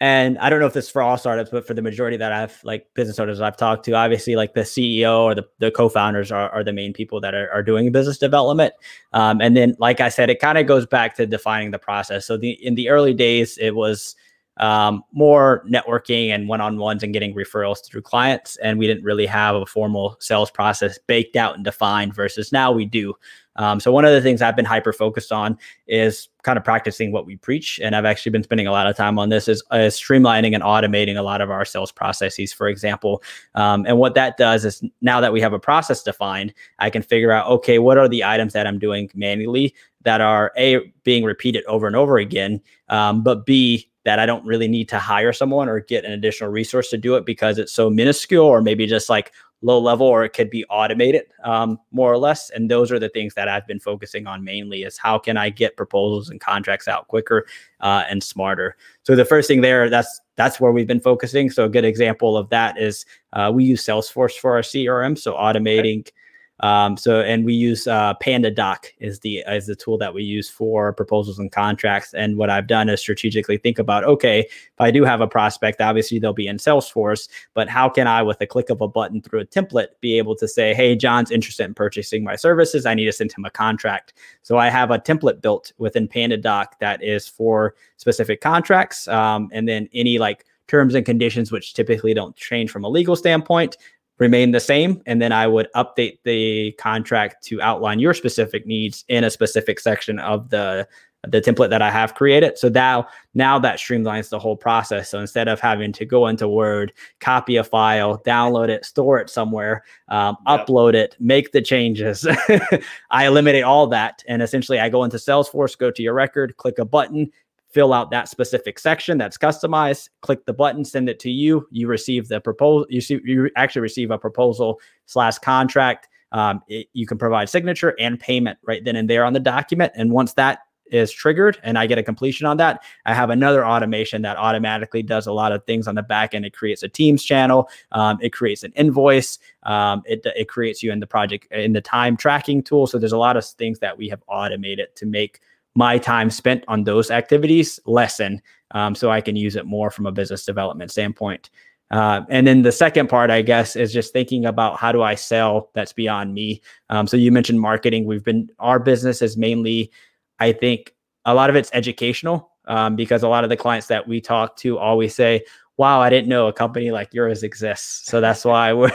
[0.00, 2.32] and I don't know if this is for all startups, but for the majority that
[2.32, 6.30] I've like business owners I've talked to, obviously like the CEO or the, the co-founders
[6.30, 8.74] are, are the main people that are, are doing business development.
[9.12, 12.26] Um, and then, like I said, it kind of goes back to defining the process.
[12.26, 14.14] So the in the early days, it was
[14.58, 18.56] um, more networking and one-on-ones and getting referrals through clients.
[18.56, 22.70] And we didn't really have a formal sales process baked out and defined versus now
[22.70, 23.14] we do.
[23.58, 27.12] Um, so one of the things I've been hyper focused on is kind of practicing
[27.12, 29.62] what we preach, and I've actually been spending a lot of time on this is,
[29.72, 33.22] is streamlining and automating a lot of our sales processes, for example.
[33.54, 37.02] Um, and what that does is now that we have a process defined, I can
[37.02, 41.24] figure out okay, what are the items that I'm doing manually that are a being
[41.24, 45.34] repeated over and over again, um, but b that I don't really need to hire
[45.34, 48.86] someone or get an additional resource to do it because it's so minuscule or maybe
[48.86, 52.50] just like low level or it could be automated um, more or less.
[52.50, 55.50] And those are the things that i've been focusing on mainly is how can i
[55.50, 57.46] get proposals and contracts out quicker
[57.80, 58.76] uh, and smarter.
[59.02, 61.50] So the first thing there that's that's where we've been focusing.
[61.50, 65.34] So a good example of that is uh, we use salesforce for our crm so
[65.34, 66.12] automating okay
[66.60, 70.50] um, so and we use uh, PandaDoc is the is the tool that we use
[70.50, 72.14] for proposals and contracts.
[72.14, 75.80] And what I've done is strategically think about okay, if I do have a prospect,
[75.80, 79.22] obviously they'll be in Salesforce, but how can I, with a click of a button
[79.22, 82.86] through a template, be able to say, hey, John's interested in purchasing my services.
[82.86, 84.14] I need to send him a contract.
[84.42, 89.68] So I have a template built within PandaDoc that is for specific contracts, um, and
[89.68, 93.76] then any like terms and conditions, which typically don't change from a legal standpoint,
[94.18, 95.02] remain the same.
[95.06, 99.80] And then I would update the contract to outline your specific needs in a specific
[99.80, 100.86] section of the
[101.26, 102.58] the template that I have created.
[102.58, 105.10] So now, now that streamlines the whole process.
[105.10, 109.28] So instead of having to go into Word, copy a file, download it, store it
[109.28, 110.66] somewhere, um, yep.
[110.66, 112.24] upload it, make the changes,
[113.10, 114.22] I eliminate all that.
[114.28, 117.32] And essentially I go into Salesforce, go to your record, click a button,
[117.68, 121.66] fill out that specific section that's customized, click the button, send it to you.
[121.70, 122.86] You receive the proposal.
[122.88, 126.08] You see, you actually receive a proposal slash contract.
[126.32, 129.92] Um, it, you can provide signature and payment right then and there on the document.
[129.96, 133.66] And once that is triggered and I get a completion on that, I have another
[133.66, 136.46] automation that automatically does a lot of things on the back end.
[136.46, 140.90] It creates a Teams channel, um, it creates an invoice, um, it, it creates you
[140.90, 142.86] in the project in the time tracking tool.
[142.86, 145.40] So there's a lot of things that we have automated to make
[145.74, 150.06] my time spent on those activities lessen um, so I can use it more from
[150.06, 151.50] a business development standpoint.
[151.90, 155.14] Uh, and then the second part, I guess, is just thinking about how do I
[155.14, 156.60] sell that's beyond me.
[156.90, 158.04] Um, so you mentioned marketing.
[158.04, 159.90] We've been, our business is mainly,
[160.38, 164.06] I think, a lot of it's educational um, because a lot of the clients that
[164.06, 165.44] we talk to always say,
[165.78, 168.10] wow, I didn't know a company like yours exists.
[168.10, 168.90] So that's why we're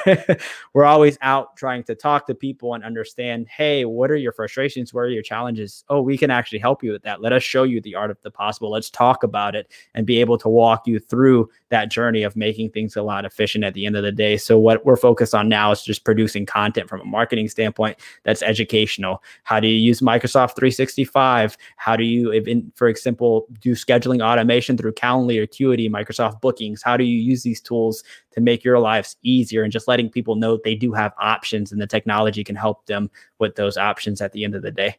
[0.74, 4.94] we're always out trying to talk to people and understand, hey, what are your frustrations?
[4.94, 5.86] Where are your challenges?
[5.90, 7.22] Oh, we can actually help you with that.
[7.22, 8.70] Let us show you the art of the possible.
[8.70, 12.72] Let's talk about it and be able to walk you through that journey of making
[12.72, 14.36] things a lot efficient at the end of the day.
[14.36, 18.44] So what we're focused on now is just producing content from a marketing standpoint that's
[18.44, 19.24] educational.
[19.44, 21.58] How do you use Microsoft 365?
[21.78, 26.73] How do you, for example, do scheduling automation through Calendly or Acuity, Microsoft Booking?
[26.82, 30.36] How do you use these tools to make your lives easier and just letting people
[30.36, 34.32] know they do have options and the technology can help them with those options at
[34.32, 34.98] the end of the day?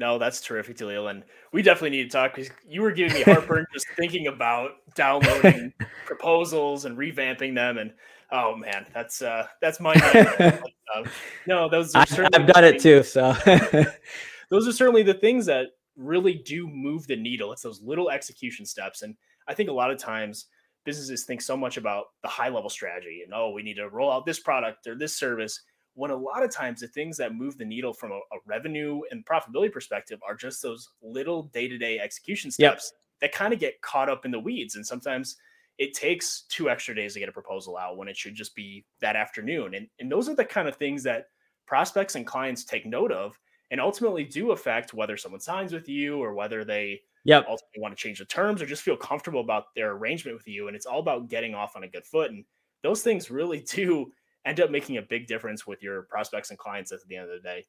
[0.00, 1.10] No, that's terrific, Dalil.
[1.10, 4.70] And we definitely need to talk because you were giving me heartburn just thinking about
[4.94, 5.74] downloading
[6.06, 7.76] proposals and revamping them.
[7.76, 7.92] And
[8.32, 10.56] oh man, that's uh that's my uh,
[11.46, 13.02] no, those are I, I've done it too.
[13.02, 13.34] So
[14.48, 17.52] those are certainly the things that really do move the needle.
[17.52, 19.02] It's those little execution steps.
[19.02, 19.16] And
[19.50, 20.46] I think a lot of times
[20.84, 24.10] businesses think so much about the high level strategy and oh, we need to roll
[24.10, 25.60] out this product or this service.
[25.94, 29.00] When a lot of times the things that move the needle from a, a revenue
[29.10, 33.00] and profitability perspective are just those little day to day execution steps yep.
[33.20, 34.76] that kind of get caught up in the weeds.
[34.76, 35.36] And sometimes
[35.78, 38.84] it takes two extra days to get a proposal out when it should just be
[39.00, 39.74] that afternoon.
[39.74, 41.26] And, and those are the kind of things that
[41.66, 43.38] prospects and clients take note of
[43.70, 47.44] and ultimately do affect whether someone signs with you or whether they yep.
[47.48, 50.68] ultimately want to change the terms or just feel comfortable about their arrangement with you.
[50.68, 52.30] And it's all about getting off on a good foot.
[52.30, 52.44] And
[52.82, 54.12] those things really do
[54.44, 57.30] end up making a big difference with your prospects and clients at the end of
[57.30, 57.64] the day.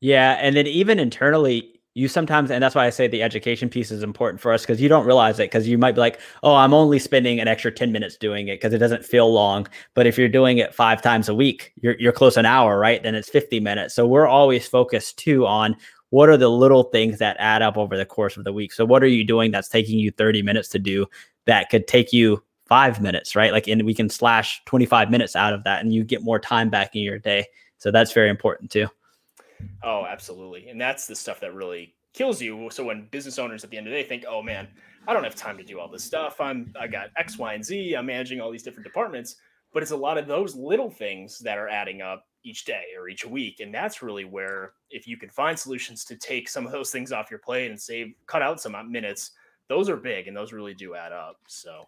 [0.00, 0.32] Yeah.
[0.40, 4.02] And then even internally, you sometimes and that's why i say the education piece is
[4.02, 6.74] important for us because you don't realize it because you might be like oh i'm
[6.74, 10.18] only spending an extra 10 minutes doing it because it doesn't feel long but if
[10.18, 13.28] you're doing it five times a week you're, you're close an hour right then it's
[13.28, 15.76] 50 minutes so we're always focused too on
[16.14, 18.84] what are the little things that add up over the course of the week so
[18.84, 21.06] what are you doing that's taking you 30 minutes to do
[21.46, 25.52] that could take you five minutes right like and we can slash 25 minutes out
[25.52, 27.44] of that and you get more time back in your day
[27.78, 28.88] so that's very important too
[29.82, 30.68] Oh, absolutely.
[30.68, 32.68] And that's the stuff that really kills you.
[32.70, 34.68] So when business owners at the end of the day think, "Oh man,
[35.06, 36.40] I don't have time to do all this stuff.
[36.40, 37.94] I'm I got X, Y, and Z.
[37.94, 39.36] I'm managing all these different departments."
[39.74, 43.08] But it's a lot of those little things that are adding up each day or
[43.08, 46.72] each week, and that's really where if you can find solutions to take some of
[46.72, 49.32] those things off your plate and save, cut out some minutes,
[49.68, 51.40] those are big and those really do add up.
[51.48, 51.84] So,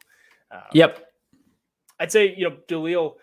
[0.51, 1.12] um, yep,
[2.01, 3.14] I'd say you know, Dalil,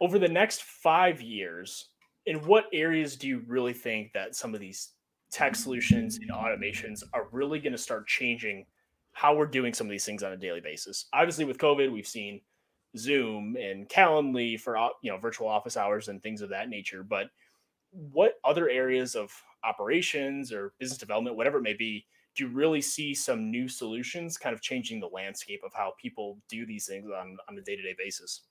[0.00, 1.86] over the next five years,
[2.26, 4.90] in what areas do you really think that some of these
[5.30, 8.66] tech solutions and automations are really going to start changing
[9.12, 11.06] how we're doing some of these things on a daily basis?
[11.12, 12.40] Obviously, with COVID, we've seen
[12.98, 17.02] Zoom and Calendly for uh, you know virtual office hours and things of that nature.
[17.02, 17.28] But
[17.90, 19.32] what other areas of
[19.64, 22.06] operations or business development, whatever it may be,
[22.36, 26.38] do you really see some new solutions kind of changing the landscape of how people
[26.48, 28.42] do these things on, on a day to day basis?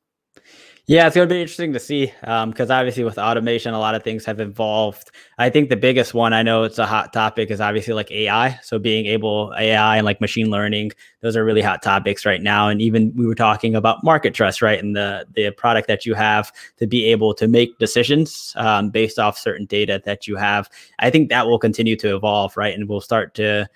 [0.89, 3.93] Yeah, it's going to be interesting to see because um, obviously with automation, a lot
[3.93, 5.11] of things have evolved.
[5.37, 8.57] I think the biggest one I know it's a hot topic is obviously like AI.
[8.63, 12.69] So being able AI and like machine learning, those are really hot topics right now.
[12.69, 14.81] And even we were talking about market trust, right?
[14.81, 19.19] And the the product that you have to be able to make decisions um, based
[19.19, 20.69] off certain data that you have.
[20.99, 22.73] I think that will continue to evolve, right?
[22.73, 23.67] And we'll start to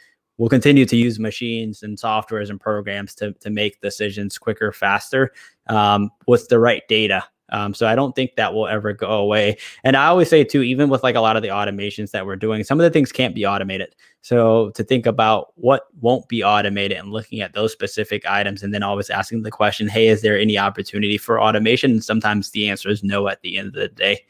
[0.41, 5.31] we'll continue to use machines and softwares and programs to, to make decisions quicker, faster
[5.67, 7.23] um, with the right data.
[7.49, 9.59] Um, so I don't think that will ever go away.
[9.83, 12.37] And I always say too, even with like a lot of the automations that we're
[12.37, 13.95] doing, some of the things can't be automated.
[14.21, 18.73] So to think about what won't be automated and looking at those specific items, and
[18.73, 22.67] then always asking the question, "Hey, is there any opportunity for automation?" And sometimes the
[22.67, 24.25] answer is no at the end of the day.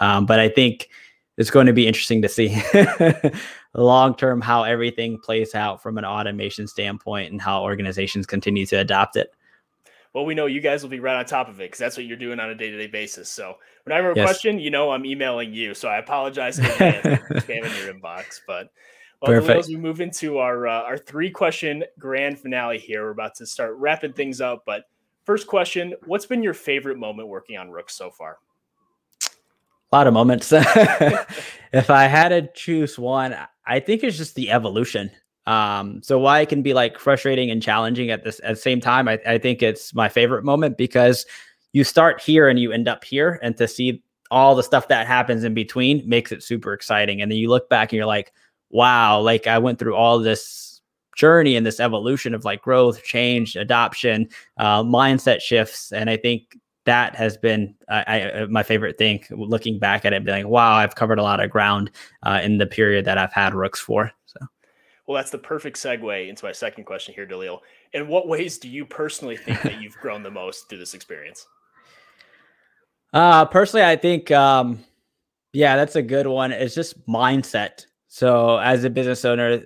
[0.00, 0.90] Um, but I think
[1.36, 2.48] it's going to be interesting to see
[3.82, 8.76] long term how everything plays out from an automation standpoint and how organizations continue to
[8.76, 9.32] adopt it.
[10.14, 12.06] Well, we know you guys will be right on top of it because that's what
[12.06, 13.28] you're doing on a day to day basis.
[13.28, 14.26] So when I have a yes.
[14.26, 15.74] question, you know I'm emailing you.
[15.74, 18.40] So I apologize for spamming your inbox.
[18.46, 18.70] But
[19.20, 19.58] well, Perfect.
[19.58, 23.46] as we move into our uh, our three question grand finale here, we're about to
[23.46, 24.62] start wrapping things up.
[24.64, 24.84] But
[25.24, 28.38] first question: What's been your favorite moment working on Rooks so far?
[29.92, 30.52] A lot of moments.
[30.52, 35.10] if I had to choose one, I think it's just the evolution.
[35.46, 38.80] Um, so why it can be like frustrating and challenging at this at the same
[38.80, 41.24] time, I, I think it's my favorite moment because
[41.72, 45.06] you start here and you end up here, and to see all the stuff that
[45.06, 47.22] happens in between makes it super exciting.
[47.22, 48.32] And then you look back and you're like,
[48.70, 50.80] wow, like I went through all this
[51.16, 54.28] journey and this evolution of like growth, change, adoption,
[54.58, 55.92] uh, mindset shifts.
[55.92, 60.12] And I think that has been uh, I, uh, my favorite thing looking back at
[60.12, 61.90] it being like wow i've covered a lot of ground
[62.22, 64.40] uh, in the period that i've had rooks for so.
[65.06, 67.60] Well that's the perfect segue into my second question here dalil
[67.92, 71.46] in what ways do you personally think that you've grown the most through this experience?
[73.12, 74.84] Uh personally i think um
[75.56, 76.52] yeah that's a good one.
[76.52, 77.86] It's just mindset.
[78.08, 79.64] So as a business owner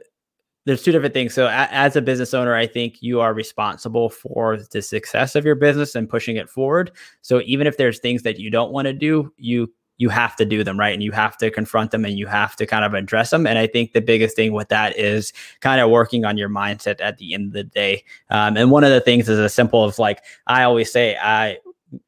[0.66, 1.34] there's two different things.
[1.34, 5.44] So a, as a business owner, I think you are responsible for the success of
[5.44, 6.90] your business and pushing it forward.
[7.22, 10.46] So even if there's things that you don't want to do, you you have to
[10.46, 12.94] do them right and you have to confront them and you have to kind of
[12.94, 15.30] address them and i think the biggest thing with that is
[15.60, 18.82] kind of working on your mindset at the end of the day um, and one
[18.82, 21.58] of the things is as simple as like i always say i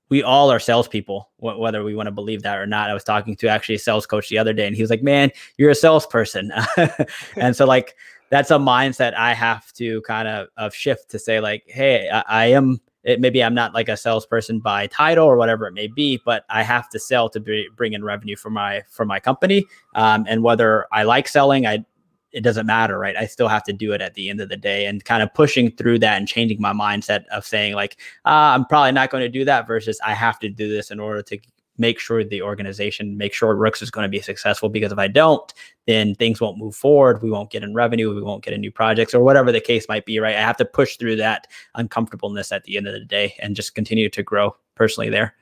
[0.09, 2.91] we all are salespeople, whether we want to believe that or not.
[2.91, 5.03] I was talking to actually a sales coach the other day, and he was like,
[5.03, 6.53] "Man, you're a salesperson,"
[7.37, 7.97] and so like
[8.33, 12.25] that's a mindset I have to kind of, of shift to say like, hey, I,
[12.27, 12.81] I am.
[13.05, 16.45] It, maybe I'm not like a salesperson by title or whatever it may be, but
[16.49, 19.67] I have to sell to be, bring in revenue for my for my company.
[19.97, 21.85] Um, and whether I like selling, I
[22.31, 23.17] it doesn't matter, right?
[23.17, 25.35] I still have to do it at the end of the day and kind of
[25.35, 29.23] pushing through that and changing my mindset of saying, like, uh, I'm probably not going
[29.23, 31.39] to do that versus I have to do this in order to
[31.83, 34.71] make sure the organization, make sure Rooks is going to be successful.
[34.71, 35.53] Because if I don't,
[35.87, 37.23] then things won't move forward.
[37.23, 38.15] We won't get in revenue.
[38.15, 40.37] We won't get in new projects or whatever the case might be, right?
[40.37, 43.75] I have to push through that uncomfortableness at the end of the day and just
[43.75, 45.35] continue to grow personally there.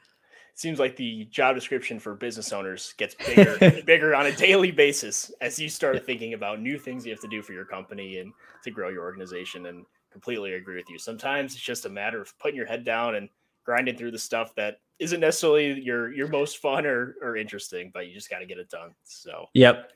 [0.55, 4.70] Seems like the job description for business owners gets bigger and bigger on a daily
[4.70, 8.18] basis as you start thinking about new things you have to do for your company
[8.18, 8.32] and
[8.64, 9.66] to grow your organization.
[9.66, 10.99] And completely agree with you.
[10.99, 13.28] Sometimes it's just a matter of putting your head down and
[13.70, 18.08] grinding through the stuff that isn't necessarily your your most fun or or interesting, but
[18.08, 18.90] you just got to get it done.
[19.04, 19.92] So yep.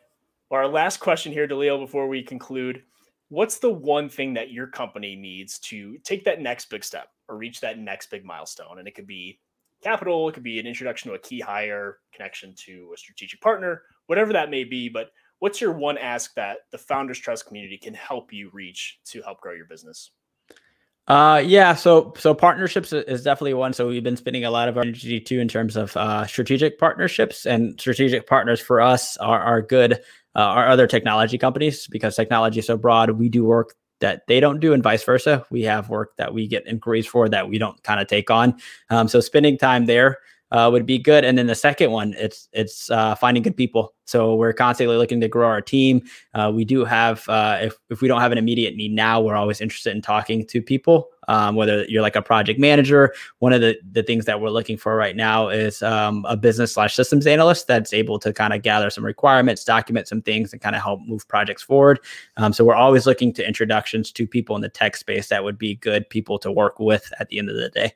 [0.53, 2.85] Our last question here, Dalil, before we conclude,
[3.31, 7.37] what's the one thing that your company needs to take that next big step or
[7.37, 8.79] reach that next big milestone?
[8.79, 9.41] And it could be
[9.83, 13.83] capital, it could be an introduction to a key hire, connection to a strategic partner,
[14.07, 14.89] whatever that may be.
[14.89, 15.11] But
[15.41, 19.41] what's your one ask that the Founders Trust community can help you reach to help
[19.41, 20.13] grow your business?
[21.07, 21.75] Uh, yeah.
[21.75, 23.75] So, so partnerships is definitely one.
[23.75, 26.79] So we've been spending a lot of our energy too in terms of uh, strategic
[26.79, 30.01] partnerships, and strategic partners for us are are good.
[30.37, 33.11] Uh, are other technology companies because technology is so broad.
[33.11, 35.47] We do work that they don't do, and vice versa.
[35.51, 38.57] We have work that we get inquiries for that we don't kind of take on.
[38.91, 40.19] Um, so spending time there
[40.55, 41.25] uh, would be good.
[41.25, 43.95] And then the second one, it's it's uh, finding good people.
[44.07, 46.03] So we're constantly looking to grow our team.
[46.35, 49.37] Uh, we do have, uh, if if we don't have an immediate need now, we're
[49.37, 53.15] always interested in talking to people um, whether you're like a project manager.
[53.39, 56.73] One of the, the things that we're looking for right now is um, a business
[56.73, 60.61] slash systems analyst that's able to kind of gather some requirements, document some things, and
[60.61, 62.01] kind of help move projects forward.
[62.37, 65.59] Um, so we're always looking to introductions to people in the tech space that would
[65.59, 67.95] be good people to work with at the end of the day.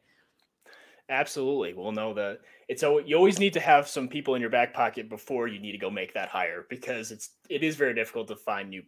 [1.11, 1.73] Absolutely.
[1.73, 4.75] We'll know that it's so you always need to have some people in your back
[4.75, 8.29] pocket before you need to go make that hire because it's it is very difficult
[8.29, 8.83] to find new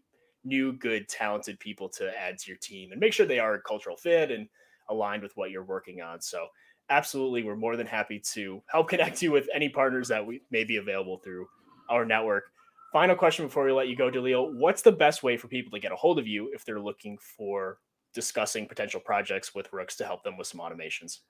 [0.45, 3.63] new good talented people to add to your team and make sure they are a
[3.63, 4.49] cultural fit and
[4.91, 6.21] aligned with what you're working on.
[6.21, 6.47] So
[6.91, 10.65] absolutely we're more than happy to help connect you with any partners that we may
[10.65, 11.47] be available through
[11.89, 12.53] our network.
[12.93, 14.53] Final question before we let you go, Dalil.
[14.57, 17.17] What's the best way for people to get a hold of you if they're looking
[17.19, 17.79] for
[18.13, 21.21] discussing potential projects with Rooks to help them with some automations?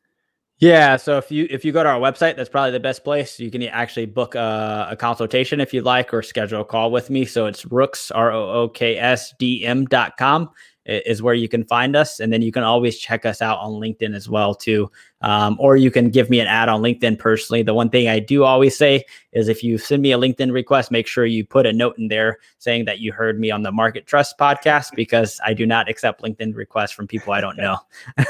[0.61, 3.41] Yeah, so if you if you go to our website, that's probably the best place.
[3.41, 7.09] You can actually book a, a consultation if you'd like, or schedule a call with
[7.09, 7.25] me.
[7.25, 10.51] So it's rooks r o o k s d m dot com
[10.85, 13.73] is where you can find us, and then you can always check us out on
[13.73, 14.91] LinkedIn as well too.
[15.23, 17.63] Um, or you can give me an add on LinkedIn personally.
[17.63, 20.91] The one thing I do always say is if you send me a LinkedIn request,
[20.91, 23.73] make sure you put a note in there saying that you heard me on the
[23.73, 27.79] Market Trust podcast because I do not accept LinkedIn requests from people I don't know.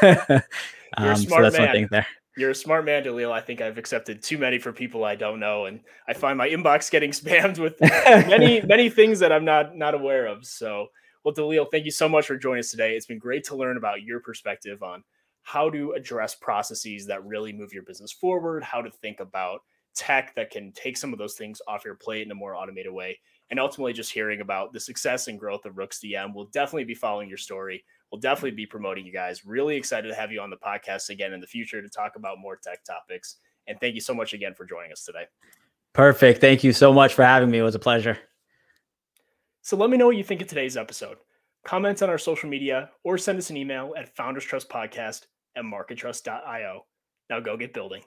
[0.97, 1.67] um, so that's man.
[1.67, 2.07] one thing there.
[2.41, 3.31] You're a smart man, Dalil.
[3.31, 6.49] I think I've accepted too many for people I don't know, and I find my
[6.49, 10.47] inbox getting spammed with many, many things that I'm not not aware of.
[10.47, 10.87] So,
[11.23, 12.97] well, Dalil, thank you so much for joining us today.
[12.97, 15.05] It's been great to learn about your perspective on
[15.43, 19.61] how to address processes that really move your business forward, how to think about
[19.95, 22.93] tech that can take some of those things off your plate in a more automated
[22.93, 23.19] way,
[23.51, 26.35] and ultimately just hearing about the success and growth of Rooks DM.
[26.35, 29.45] We'll definitely be following your story we'll definitely be promoting you guys.
[29.45, 32.39] Really excited to have you on the podcast again in the future to talk about
[32.39, 33.37] more tech topics.
[33.67, 35.27] And thank you so much again for joining us today.
[35.93, 36.41] Perfect.
[36.41, 37.59] Thank you so much for having me.
[37.59, 38.19] It was a pleasure.
[39.63, 41.19] So let me know what you think of today's episode.
[41.65, 45.27] Comment on our social media or send us an email at founderstrustpodcast
[45.57, 46.87] at markettrust.io.
[47.29, 48.03] Now go get building.